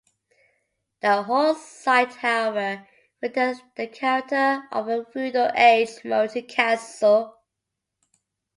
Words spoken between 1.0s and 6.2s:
The whole site however retains the character of a feudal age